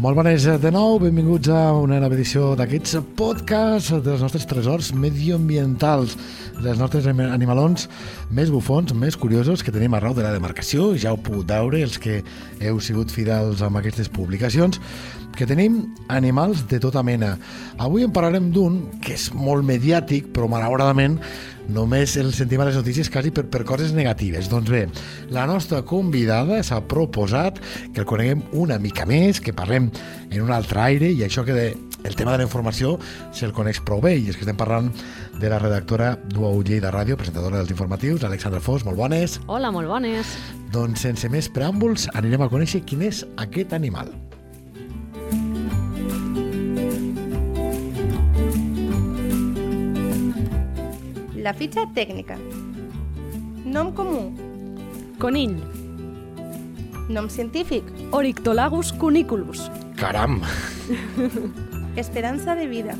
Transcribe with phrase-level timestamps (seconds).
[0.00, 6.14] Molt bones de nou, benvinguts a una nova edició d'aquests podcasts dels nostres tresors medioambientals,
[6.56, 7.84] dels nostres animalons
[8.32, 10.94] més bufons, més curiosos que tenim arreu de la demarcació.
[10.96, 12.22] Ja ho puc veure, els que
[12.64, 14.80] heu sigut fidels amb aquestes publicacions,
[15.36, 17.34] que tenim animals de tota mena.
[17.76, 21.20] Avui en parlarem d'un que és molt mediàtic, però malauradament
[21.74, 24.50] només el sentim a les notícies quasi per, per coses negatives.
[24.50, 24.86] Doncs bé,
[25.34, 27.60] la nostra convidada s'ha proposat
[27.94, 29.90] que el coneguem una mica més, que parlem
[30.30, 31.68] en un altre aire i això que de,
[32.04, 32.96] el tema de la informació
[33.36, 34.90] se'l coneix prou bé i és que estem parlant
[35.40, 39.40] de la redactora d'UAU de Ràdio, presentadora dels informatius, Alexandra Fos, molt bones.
[39.46, 40.36] Hola, molt bones.
[40.72, 44.12] Doncs sense més preàmbuls anirem a conèixer quin és aquest animal.
[51.50, 52.36] La fitxa tècnica.
[53.66, 54.20] Nom comú.
[55.18, 55.56] Conill.
[57.10, 57.88] Nom científic.
[58.14, 59.64] Orictolagus cuniculus.
[59.98, 60.36] Caram!
[61.98, 62.94] Esperança de vida.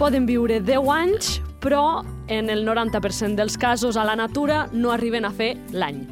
[0.00, 2.00] Poden viure 10 anys, però
[2.32, 6.06] en el 90% dels casos a la natura no arriben a fer l'any.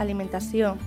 [0.00, 0.78] Alimentació.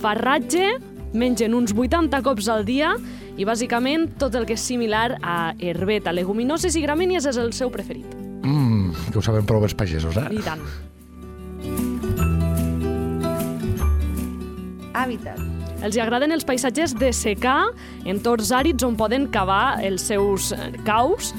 [0.00, 0.78] Farratge,
[1.12, 2.96] mengen uns 80 cops al dia
[3.36, 7.68] i bàsicament tot el que és similar a herbeta, leguminoses i gramínies és el seu
[7.68, 8.21] preferit.
[9.12, 10.28] Que ho saben prou els pagesos, eh?
[10.32, 10.62] I tant.
[14.96, 15.40] Hàbitat.
[15.82, 17.56] Els agraden els paisatges de secà,
[18.08, 21.32] entorns àrids on poden cavar els seus eh, caus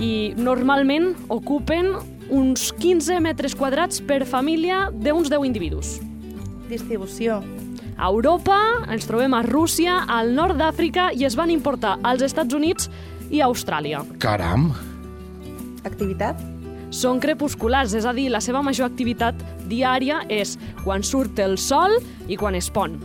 [0.00, 1.92] i normalment ocupen
[2.32, 5.98] uns 15 metres quadrats per família d'uns 10 individus.
[6.70, 7.42] Distribució.
[8.00, 8.56] A Europa
[8.88, 12.88] ens trobem a Rússia, al nord d'Àfrica i es van importar als Estats Units
[13.28, 14.00] i a Austràlia.
[14.22, 14.70] Caram!
[15.84, 16.40] Activitat.
[16.90, 19.38] Són crepusculars, és a dir, la seva major activitat
[19.70, 21.94] diària és quan surt el sol
[22.26, 22.98] i quan es pon.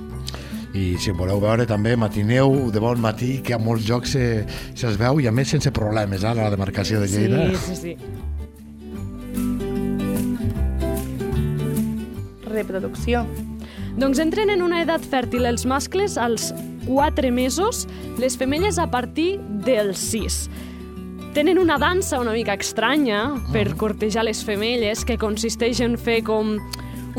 [0.75, 4.43] I si voleu veure també matineu de bon matí, que a molts jocs se,
[4.75, 7.45] se'ls veu i a més sense problemes, eh, a la demarcació de Lleida.
[7.53, 7.95] Sí, sí, sí.
[12.49, 13.23] Reproducció.
[13.95, 16.51] Doncs entren en una edat fèrtil els mascles als
[16.89, 17.85] 4 mesos,
[18.19, 20.49] les femelles a partir dels 6.
[21.35, 26.53] Tenen una dansa una mica estranya per cortejar les femelles que consisteix en fer com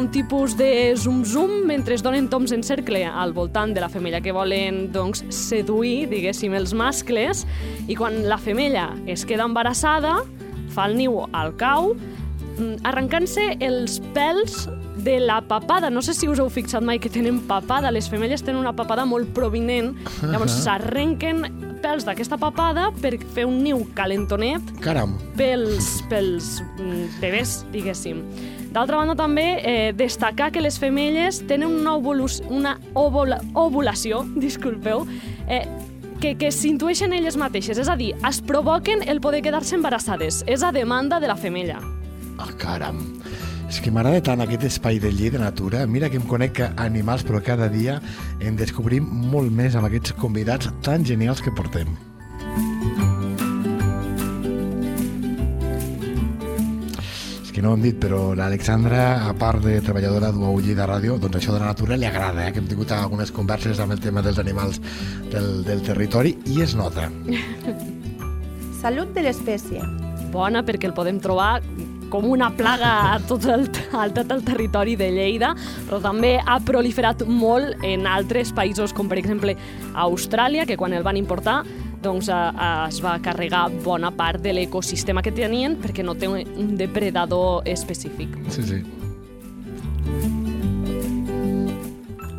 [0.00, 3.02] un tipus de zum-zum mentre es donen toms en cercle.
[3.04, 7.44] Al voltant de la femella que volen doncs, seduir, diguéssim, els mascles.
[7.92, 10.22] I quan la femella es queda embarassada
[10.72, 14.62] fa el niu al cau mm, arrencant-se els pèls
[15.06, 15.88] de la papada.
[15.88, 17.92] No sé si us heu fixat mai que tenen papada.
[17.94, 19.94] Les femelles tenen una papada molt provinent.
[20.26, 21.46] Llavors s'arrenquen
[21.80, 25.14] pèls d'aquesta papada per fer un niu calentonet Caram!
[25.38, 28.24] pels, pels mm, bebès, diguéssim.
[28.74, 35.06] D'altra banda, també eh, destacar que les femelles tenen una, ovulus, una ovula, ovulació, disculpeu,
[35.46, 35.62] eh,
[36.20, 40.42] que, que s'intueixen elles mateixes, és a dir, es provoquen el poder quedar-se embarassades.
[40.50, 41.78] És a demanda de la femella.
[42.42, 43.04] Ah, caram!
[43.66, 45.82] És que m'agrada tant aquest espai de llei de natura.
[45.90, 47.98] Mira que em conec animals, però cada dia
[48.38, 51.90] en descobrim molt més amb aquests convidats tan genials que portem.
[57.42, 61.18] És que no ho hem dit, però l'Alexandra, a part de treballadora d'UAU de Ràdio,
[61.18, 62.54] doncs això de la natura li agrada, eh?
[62.54, 64.78] que hem tingut algunes converses amb el tema dels animals
[65.32, 67.10] del, del territori i es nota.
[68.78, 69.82] Salut de l'espècie.
[70.30, 71.62] Bona perquè el podem trobar
[72.16, 75.52] com una plaga a tot el, a tot el territori de Lleida,
[75.84, 79.52] però també ha proliferat molt en altres països, com per exemple
[80.06, 81.58] Austràlia, que quan el van importar
[82.00, 86.76] doncs, eh, es va carregar bona part de l'ecosistema que tenien perquè no té un
[86.78, 88.32] depredador específic.
[88.54, 88.80] Sí, sí.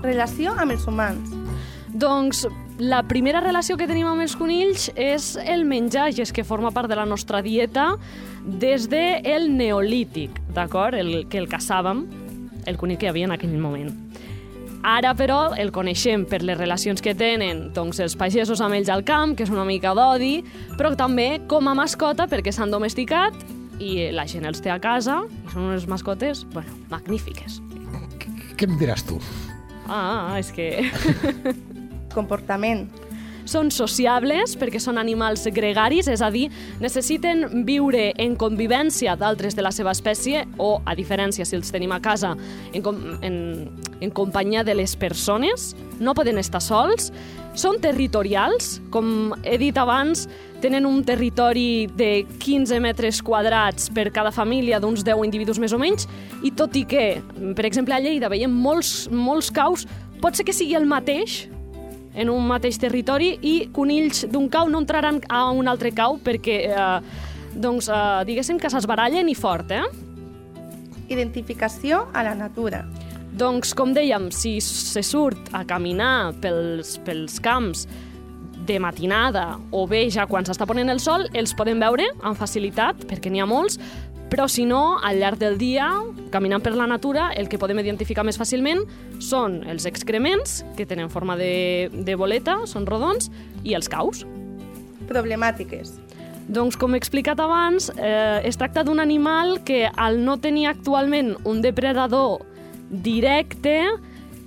[0.02, 1.36] Relació amb els humans.
[1.94, 6.46] Doncs la primera relació que tenim amb els conills és el menjar, i és que
[6.46, 7.96] forma part de la nostra dieta
[8.46, 10.96] des del el neolític, d'acord?
[10.96, 12.06] El, que el caçàvem,
[12.68, 13.90] el conill que hi havia en aquell moment.
[14.88, 19.04] Ara, però, el coneixem per les relacions que tenen doncs, els pagesos amb ells al
[19.04, 20.44] camp, que és una mica d'odi,
[20.78, 23.36] però també com a mascota perquè s'han domesticat
[23.82, 27.60] i la gent els té a casa i són unes mascotes, bueno, magnífiques.
[28.58, 29.20] Què em diràs tu?
[29.90, 30.70] Ah, és que...
[32.18, 32.88] Comportament.
[33.48, 36.50] són sociables perquè són animals gregaris, és a dir,
[36.84, 41.94] necessiten viure en convivència d'altres de la seva espècie o, a diferència, si els tenim
[41.96, 42.34] a casa,
[42.74, 43.38] en, com, en,
[44.04, 45.70] en companyia de les persones,
[46.04, 47.08] no poden estar sols,
[47.58, 50.28] són territorials, com he dit abans,
[50.62, 55.80] tenen un territori de 15 metres quadrats per cada família d'uns 10 individus més o
[55.82, 56.06] menys,
[56.46, 57.08] i tot i que,
[57.58, 59.88] per exemple, a Lleida veiem molts, molts caus,
[60.22, 61.48] pot ser que sigui el mateix,
[62.18, 66.58] en un mateix territori, i conills d'un cau no entraran a un altre cau perquè,
[66.74, 67.00] eh,
[67.54, 69.86] doncs, eh, diguéssim que s'esbarallen i fort, eh?
[71.08, 72.84] Identificació a la natura.
[73.38, 77.86] Doncs, com dèiem, si se surt a caminar pels, pels camps
[78.68, 83.06] de matinada o bé ja quan s'està ponent el sol, els podem veure amb facilitat,
[83.08, 83.78] perquè n'hi ha molts,
[84.30, 85.88] però si no, al llarg del dia,
[86.32, 88.84] caminant per la natura, el que podem identificar més fàcilment
[89.24, 93.32] són els excrements, que tenen forma de, de boleta, són rodons,
[93.64, 94.26] i els caus.
[95.08, 95.96] Problemàtiques.
[96.48, 101.36] Doncs, com he explicat abans, eh, es tracta d'un animal que, al no tenir actualment
[101.48, 102.44] un depredador
[102.90, 103.80] directe,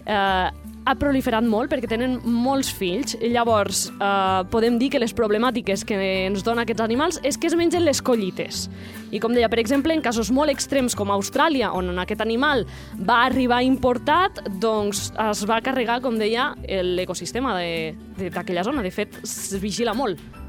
[0.07, 0.49] eh,
[0.91, 3.15] ha proliferat molt perquè tenen molts fills.
[3.23, 7.55] Llavors, eh, podem dir que les problemàtiques que ens donen aquests animals és que es
[7.55, 8.69] mengen les collites.
[9.11, 12.67] I com deia, per exemple, en casos molt extrems com Austràlia, on aquest animal
[12.99, 18.83] va arribar importat, doncs es va carregar, com deia, l'ecosistema d'aquella zona.
[18.83, 20.40] De fet, es vigila molt.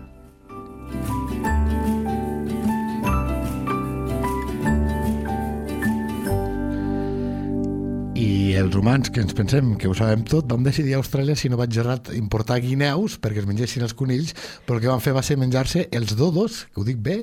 [8.62, 11.58] Els humans, que ens pensem que ho sabem tot, vam decidir a Austràlia, si no
[11.58, 14.36] vaig errat, importar guineus perquè es mengessin els conills,
[14.68, 17.16] però el que van fer va ser menjar-se els dodos, que ho dic bé,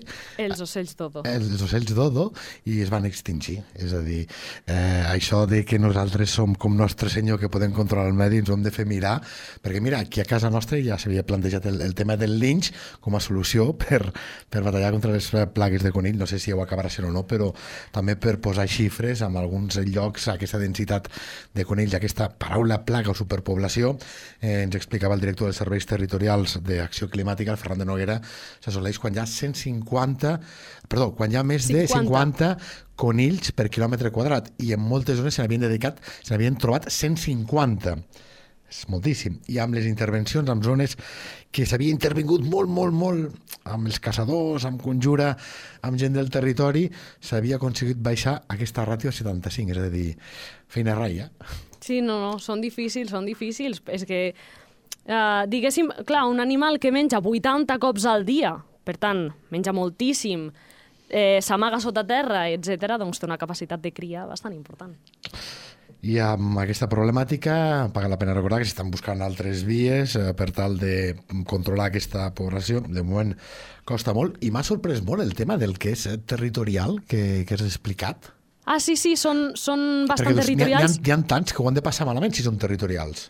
[0.42, 1.22] Els ocells dodo.
[1.28, 2.32] els ocells dodo,
[2.66, 3.60] i es van extingir.
[3.78, 4.24] És a dir,
[4.66, 8.50] eh, això de que nosaltres som com nostre senyor que podem controlar el medi, ens
[8.50, 9.20] ho hem de fer mirar,
[9.62, 13.14] perquè mira, aquí a casa nostra ja s'havia plantejat el, el tema del linx com
[13.14, 14.00] a solució per,
[14.50, 17.26] per batallar contra les plagues de conill, no sé si ho acabarà sent o no,
[17.28, 17.52] però
[17.94, 21.08] també per posar xifres en alguns llocs, aquesta densitat
[21.54, 23.94] de conills, aquesta paraula plaga o superpoblació,
[24.40, 28.20] eh, ens explicava el director dels serveis territorials d'Acció Climàtica, el Ferran de Noguera,
[28.64, 30.36] s'assoleix quan hi ha 150,
[30.88, 31.78] perdó, quan hi ha més 50.
[31.78, 32.54] de 50
[32.98, 34.50] conills per quilòmetre quadrat.
[34.58, 37.98] I en moltes zones se n'havien dedicat, se n'havien trobat 150
[38.68, 39.38] és moltíssim.
[39.48, 40.96] I amb les intervencions en zones
[41.50, 45.32] que s'havia intervingut molt, molt, molt amb els caçadors, amb conjura,
[45.82, 46.86] amb gent del territori,
[47.20, 50.06] s'havia aconseguit baixar aquesta ràtio a 75, és a dir,
[50.68, 51.30] feina raia.
[51.80, 53.80] Sí, no, no, són difícils, són difícils.
[53.88, 54.22] És que,
[55.08, 60.50] eh, diguéssim, clar, un animal que menja 80 cops al dia, per tant, menja moltíssim,
[61.08, 64.94] eh, s'amaga sota terra, etc., doncs té una capacitat de cria bastant important.
[66.06, 70.52] I amb aquesta problemàtica paga la pena recordar que s'estan buscant altres vies eh, per
[70.54, 71.16] tal de
[71.50, 72.84] controlar aquesta població.
[72.86, 73.34] De moment
[73.88, 77.58] costa molt i m'ha sorprès molt el tema del que és eh, territorial que, que
[77.58, 78.30] has explicat.
[78.68, 80.98] Ah, sí, sí, són, són bastant doncs, n'hi ha, territorials.
[81.00, 83.26] n'hi ha, n'hi ha tants que ho han de passar malament si són territorials.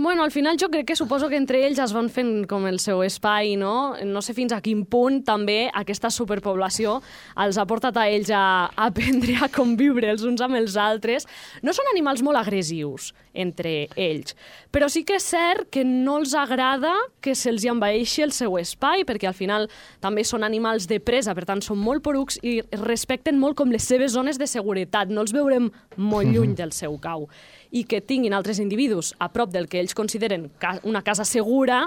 [0.00, 2.76] Bueno, al final jo crec que suposo que entre ells es van fent com el
[2.78, 3.96] seu espai, no?
[4.06, 7.00] No sé fins a quin punt també aquesta superpoblació
[7.42, 11.26] els ha portat a ells a, aprendre a conviure els uns amb els altres.
[11.66, 14.38] No són animals molt agressius entre ells,
[14.70, 19.02] però sí que és cert que no els agrada que se'ls envaeixi el seu espai,
[19.02, 19.66] perquè al final
[19.98, 23.90] també són animals de presa, per tant són molt porucs i respecten molt com les
[23.90, 25.10] seves zones de seguretat.
[25.10, 27.26] No els veurem molt lluny del seu cau
[27.70, 31.86] i que tinguin altres individus a prop del que ells consideren ca una casa segura,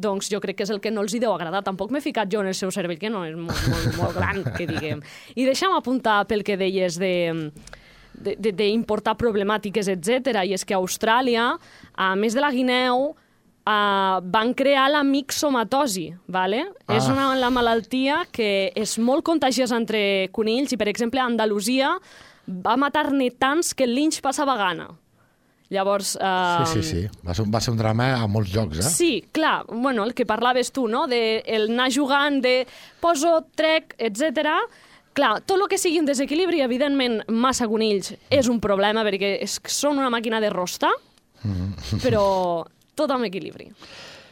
[0.00, 1.62] doncs jo crec que és el que no els hi deu agradar.
[1.66, 4.42] Tampoc m'he ficat jo en el seu cervell, que no és molt, molt, molt gran,
[4.56, 5.04] que diguem.
[5.36, 7.14] I deixa'm apuntar pel que deies de
[8.20, 10.42] d'importar problemàtiques, etc.
[10.44, 11.54] I és que a Austràlia,
[11.94, 13.14] a més de la guineu,
[13.70, 16.66] uh, van crear la mixomatosi, ¿vale?
[16.86, 16.96] Ah.
[16.98, 21.94] És una, la malaltia que és molt contagiosa entre conills i, per exemple, a Andalusia
[22.50, 24.90] va matar-ne tants que el linx passava gana.
[25.70, 26.16] Llavors...
[26.20, 27.02] Uh, Sí, sí, sí.
[27.26, 28.90] Va ser, un- va ser un drama a molts llocs, eh?
[28.90, 32.66] Sí, clar, bueno, el que parlaves tu, no?, de el anar jugant, de
[33.00, 34.50] poso, trec, etc.
[35.14, 39.60] Clar, tot el que sigui un desequilibri, evidentment, massa conills és un problema perquè és,
[39.70, 40.90] són una màquina de rostar,
[42.02, 42.66] però
[42.98, 43.70] tot amb equilibri.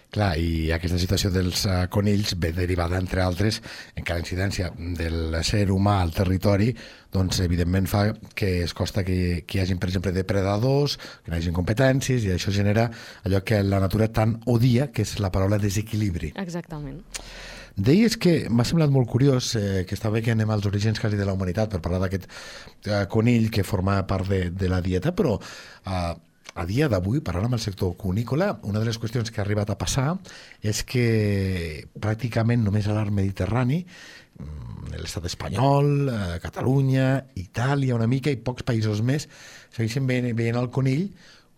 [0.08, 3.58] Clar, i aquesta situació dels uh, conills ve derivada, entre altres,
[3.92, 6.70] en cada incidència del ser humà al territori,
[7.12, 11.36] doncs, evidentment, fa que es costa que, que hi hagin, per exemple, depredadors, que hi
[11.42, 12.86] hagin competències, i això genera
[13.28, 16.32] allò que la natura tant odia, que és la paraula desequilibri.
[16.40, 17.04] Exactament.
[17.78, 21.20] Deies que m'ha semblat molt curiós eh, que està bé que anem als orígens quasi
[21.20, 25.12] de la humanitat per parlar d'aquest eh, conill que forma part de, de la dieta,
[25.14, 26.16] però eh,
[26.58, 29.70] a dia d'avui, parlant amb el sector cunícola, una de les qüestions que ha arribat
[29.70, 30.16] a passar
[30.58, 31.04] és que
[32.02, 38.66] pràcticament només a l'art mediterrani mm, l'estat espanyol, eh, Catalunya, Itàlia una mica i pocs
[38.66, 39.28] països més
[39.70, 41.12] segueixen veient, veient el conill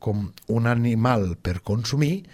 [0.04, 2.26] com un animal per consumir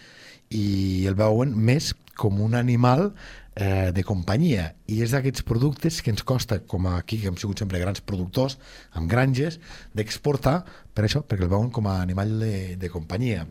[0.51, 0.67] i
[1.07, 3.13] el veuen més com un animal
[3.57, 7.59] eh, de companyia i és d'aquests productes que ens costa, com aquí que hem sigut
[7.63, 8.59] sempre grans productors,
[8.93, 9.59] amb granges,
[9.97, 10.61] d'exportar
[10.95, 13.47] per això, perquè el veuen com a animal de, de companyia.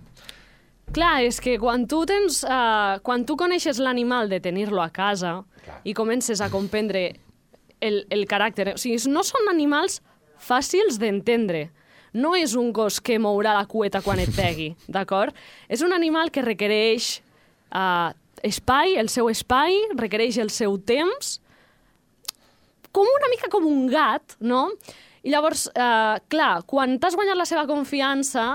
[0.93, 5.39] Clar, és que quan tu tens, uh, quan tu coneixes l'animal de tenir-lo a casa
[5.63, 5.79] Clar.
[5.83, 7.07] i comences a comprendre
[7.81, 8.75] el, el caràcter...
[8.75, 9.99] O sigui, no són animals
[10.37, 11.71] fàcils d'entendre.
[12.13, 15.33] No és un gos que mourà la cueta quan et pegui, d'acord?
[15.67, 17.15] És un animal que requereix
[17.73, 18.13] uh,
[18.45, 21.39] espai, el seu espai, requereix el seu temps,
[22.95, 24.69] com una mica com un gat, no?
[25.25, 28.45] I llavors, eh, clar, quan t'has guanyat la seva confiança,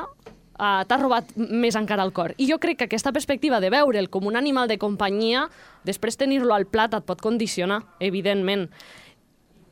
[0.55, 2.35] eh, t'has robat més encara el cor.
[2.39, 5.49] I jo crec que aquesta perspectiva de veure'l com un animal de companyia,
[5.85, 8.69] després tenir-lo al plat et pot condicionar, evidentment.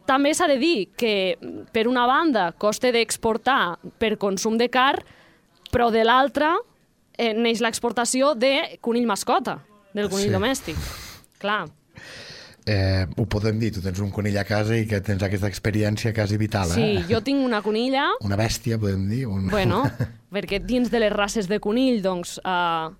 [0.08, 1.36] També s'ha de dir que,
[1.72, 4.96] per una banda, costa d'exportar per consum de car,
[5.70, 6.56] però de l'altra
[7.18, 9.58] eh, neix l'exportació de conill mascota,
[9.98, 10.32] del conill Sí.
[10.32, 10.36] sí.
[10.38, 10.76] domèstic.
[11.42, 11.66] Clar.
[12.68, 16.12] Eh, ho podem dir, tu tens un conill a casa i que tens aquesta experiència
[16.12, 17.04] quasi vital, Sí, eh?
[17.08, 19.22] jo tinc una conilla Una bèstia, podem dir.
[19.26, 19.46] Un...
[19.48, 19.84] Bueno,
[20.34, 22.90] perquè dins de les races de conill, doncs, uh,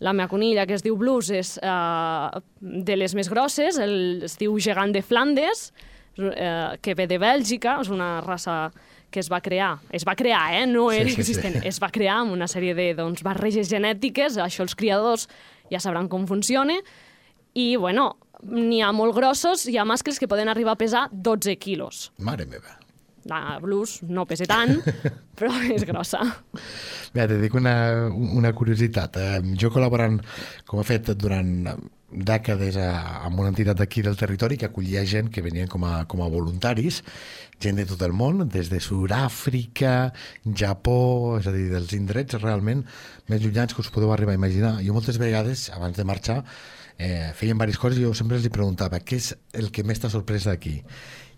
[0.00, 4.38] la meva conilla, que es diu Blues, és uh, de les més grosses, el, es
[4.40, 5.74] diu gegant de Flandes,
[6.16, 8.70] uh, que ve de Bèlgica, és una raça
[9.10, 10.64] que es va crear, es va crear, eh?
[10.68, 11.20] no Sí, era sí, sí.
[11.20, 15.28] existent, es va crear amb una sèrie de doncs, barreges genètiques, això els criadors
[15.72, 16.78] ja sabran com funciona,
[17.58, 18.10] i, bueno,
[18.46, 22.08] n'hi ha molt grossos, hi ha mascles que poden arribar a pesar 12 quilos.
[22.18, 22.76] Mare meva.
[23.28, 24.78] La Blues no pesa tant,
[25.38, 26.22] però és grossa.
[27.12, 29.18] Bé, te dic una, una curiositat.
[29.20, 30.20] Eh, jo col·laborant,
[30.68, 31.52] com he fet durant
[32.10, 32.88] dècades a,
[33.26, 36.30] amb una entitat d'aquí del territori que acollia gent que venien com a, com a
[36.32, 37.02] voluntaris,
[37.60, 40.12] gent de tot el món, des de Sud-àfrica,
[40.46, 42.84] Japó, és a dir, dels indrets realment
[43.28, 44.78] més llunyans que us podeu arribar a imaginar.
[44.84, 46.42] Jo moltes vegades, abans de marxar,
[46.96, 50.12] eh, feien diverses coses i jo sempre els preguntava què és el que més t'ha
[50.12, 50.78] sorprès d'aquí?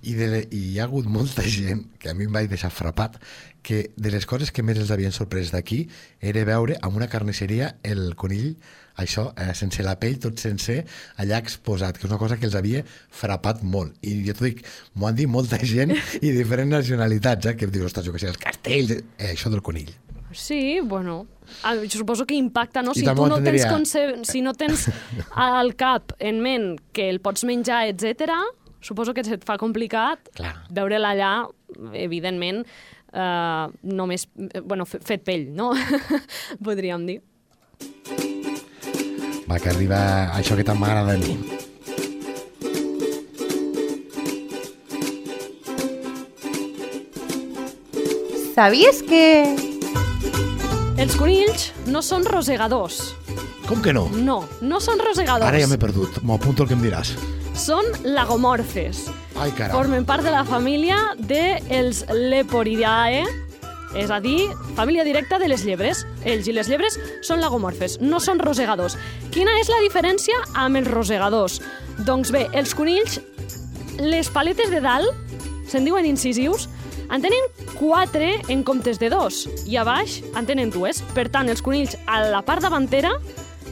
[0.02, 3.18] I, de, I hi ha hagut molta gent que a mi em vaig deixar frapat
[3.62, 5.82] que de les coses que més els havien sorprès d'aquí
[6.20, 8.54] era veure en una carnisseria el conill
[9.00, 10.82] això, eh, sense la pell, tot sencer,
[11.16, 13.96] allà exposat, que és una cosa que els havia frapat molt.
[14.04, 14.62] I jo t'ho dic,
[14.94, 18.30] m'ho han dit molta gent i diferents nacionalitats, eh, que dius, ostres, jo que sé,
[18.32, 19.92] els castells, eh, això del conill.
[20.32, 21.26] Sí, bueno,
[21.64, 22.94] jo suposo que impacta, no?
[22.94, 23.70] Si tu no tens, entendria.
[23.72, 24.02] conce...
[24.22, 24.86] si no tens
[25.34, 28.36] al cap en ment que el pots menjar, etc,
[28.80, 30.54] suposo que se't fa complicat Clar.
[30.70, 31.32] veure-la allà,
[31.94, 32.62] evidentment,
[33.12, 35.72] eh, només, eh, bueno, fe- fet pell, no?
[36.64, 37.20] Podríem dir.
[39.50, 41.34] Va, que arriba això que tant m'agrada a mi.
[48.54, 49.56] ¿Sabies que...?
[51.00, 52.98] Els conills no són rosegadors.
[53.68, 54.08] Com que no?
[54.12, 55.48] No, no són rosegadors.
[55.48, 56.18] Ara ja m'he perdut.
[56.26, 57.14] M'ho apunto el que em diràs.
[57.60, 59.02] Són lagomorfes.
[59.36, 59.74] Ai, caram.
[59.76, 63.26] Formen part de la família dels Leporidae,
[64.00, 64.46] és a dir,
[64.78, 66.06] família directa de les llebres.
[66.24, 68.96] Ells i les llebres són lagomorfes, no són rosegadors.
[69.34, 71.58] Quina és la diferència amb els rosegadors?
[72.06, 73.18] Doncs bé, els conills,
[74.00, 75.36] les paletes de dalt,
[75.68, 76.70] se'n diuen incisius,
[77.10, 81.02] en tenen quatre en comptes de dos, i a baix en tenen dues.
[81.12, 83.12] Per tant, els conills a la part davantera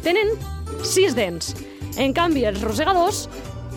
[0.05, 0.35] tenen
[0.85, 1.55] sis dents.
[1.99, 3.25] En canvi, els rosegadors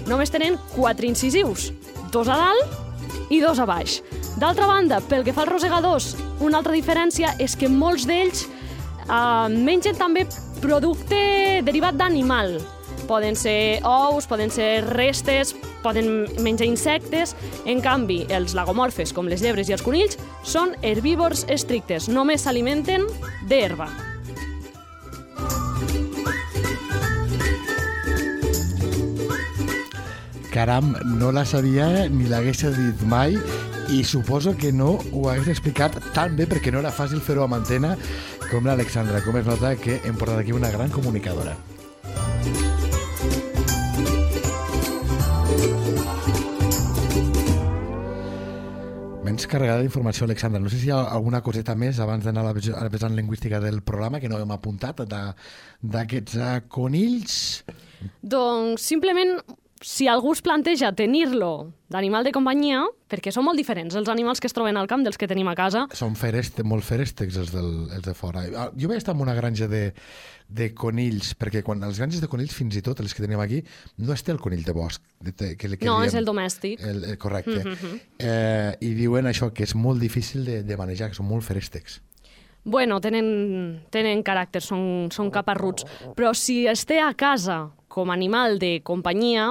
[0.10, 1.72] només tenen quatre incisius,
[2.12, 4.00] dos a dalt i dos a baix.
[4.40, 9.48] D'altra banda, pel que fa als rosegadors, una altra diferència és que molts d'ells eh,
[9.52, 10.26] mengen també
[10.62, 12.60] producte derivat d'animal.
[13.10, 17.36] Poden ser ous, poden ser restes, poden menjar insectes.
[17.66, 22.08] En canvi, els lagomorfes, com les llebres i els conills, són herbívors estrictes.
[22.08, 23.10] Només s'alimenten
[23.50, 23.90] d'herba.
[30.52, 33.38] Caram, no la sabia ni l'hagués dit mai
[33.88, 37.56] i suposo que no ho hagués explicat tan bé perquè no era fàcil fer-ho amb
[37.56, 37.94] antena
[38.50, 41.56] com l'Alexandra, com es nota que hem portat aquí una gran comunicadora.
[49.24, 50.60] Menys carregada d'informació, Alexandra.
[50.60, 53.80] No sé si hi ha alguna coseta més abans d'anar a la vessant lingüística del
[53.88, 57.64] programa que no hem apuntat d'aquests uh, conills.
[58.20, 59.38] Doncs simplement
[59.82, 64.48] si algú es planteja tenir-lo d'animal de companyia, perquè són molt diferents els animals que
[64.48, 67.90] es troben al camp dels que tenim a casa, Són fereste, molt ferèstecs els, del,
[67.92, 68.44] els de fora.
[68.56, 69.94] Ah, Jo vaig estar en una granja de,
[70.48, 73.64] de conills, perquè quan les granges de conills, fins i tot les que tenim aquí,
[73.98, 75.02] no es té el conill de bosc.
[75.20, 76.80] De, de, que, que no, diem, és el domèstic.
[76.86, 77.64] El, el correcte.
[78.20, 82.00] eh, I diuen això, que és molt difícil de, de manejar, que són molt ferèstecs.
[82.64, 85.88] Bueno, tenen, tenen caràcter, són, són caparruts.
[86.14, 89.50] Però si es té a casa com a animal de companyia,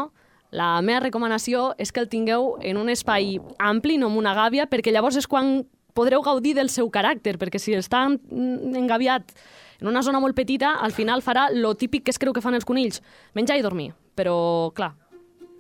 [0.51, 4.67] la meva recomanació és que el tingueu en un espai ampli, no en una gàbia,
[4.71, 9.33] perquè llavors és quan podreu gaudir del seu caràcter, perquè si està en- engaviat
[9.81, 12.55] en una zona molt petita, al final farà lo típic que es creu que fan
[12.55, 13.03] els conills,
[13.35, 13.93] menjar i dormir.
[14.15, 14.95] Però, clar,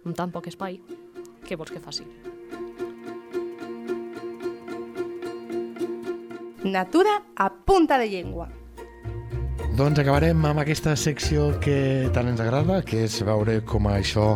[0.04, 0.80] amb tan poc espai,
[1.48, 2.04] què vols que faci?
[6.62, 8.48] Natura a punta de llengua.
[9.78, 14.34] Doncs acabarem amb aquesta secció que tant ens agrada, que és veure com això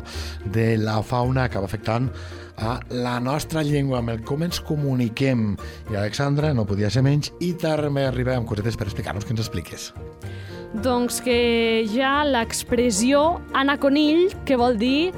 [0.54, 2.08] de la fauna acaba afectant
[2.56, 5.54] a la nostra llengua, amb el com ens comuniquem.
[5.90, 9.44] I Alexandra no podia ser menys i també arriba amb cosetes per explicar-nos que ens
[9.44, 9.90] expliques.
[10.84, 11.38] Doncs que
[12.02, 15.12] ha l'expressió anar conill, que vol dir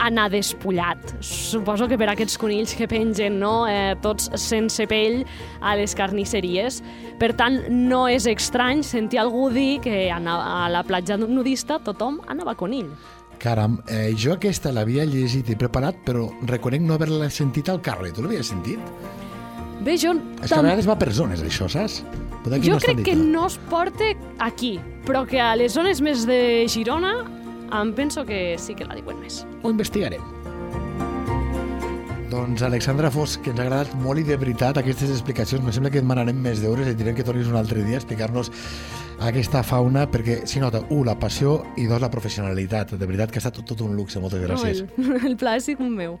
[0.00, 1.14] anar despullat.
[1.20, 5.22] Suposo que per aquests conills que pengen, no?, eh, tots sense pell
[5.60, 6.80] a les carnisseries.
[7.20, 12.20] Per tant, no és estrany sentir algú dir que anava a la platja nudista tothom
[12.28, 12.90] anava conill.
[13.40, 18.12] Caram, eh, jo aquesta l'havia llegit i preparat, però reconec no haver-la sentit al carrer.
[18.12, 18.80] Tu l'havies sentit?
[19.80, 22.02] Bé, jo, És que a vegades va per zones, això, saps?
[22.44, 26.26] Aquí jo no crec que no es porta aquí, però que a les zones més
[26.28, 27.14] de Girona
[27.72, 29.44] em penso que sí que la diuen més.
[29.62, 30.22] Ho investigarem.
[32.30, 35.64] Doncs Alexandra Fos, que ens ha agradat molt i de veritat aquestes explicacions.
[35.66, 38.02] Me sembla que et demanarem més d'hores i direm que tornis un altre dia a
[38.02, 38.52] explicar-nos
[39.26, 42.94] aquesta fauna, perquè s'hi nota, un, la passió i dos, la professionalitat.
[42.94, 44.22] De veritat que ha estat tot, tot un luxe.
[44.22, 44.84] Moltes gràcies.
[44.94, 46.20] No, el, el pla és sigut meu.